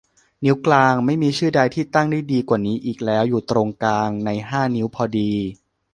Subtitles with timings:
[0.43, 5.31] นิ้วกลาง ไม่มีชื่อใดที่ตั้งได้ดีกว่านี้อีกแล้ว อยู่ตรงกลางในห้านิ้วพอดี